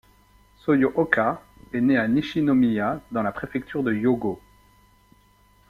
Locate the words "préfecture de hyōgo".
3.31-4.39